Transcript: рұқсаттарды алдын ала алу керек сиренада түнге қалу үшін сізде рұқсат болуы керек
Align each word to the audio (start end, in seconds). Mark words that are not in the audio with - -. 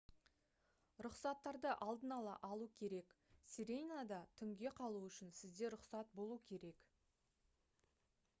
рұқсаттарды 1.05 1.73
алдын 1.87 2.15
ала 2.15 2.33
алу 2.49 2.69
керек 2.79 3.13
сиренада 3.53 4.19
түнге 4.41 4.73
қалу 4.81 5.05
үшін 5.11 5.31
сізде 5.43 5.73
рұқсат 5.77 6.13
болуы 6.23 6.41
керек 6.53 6.91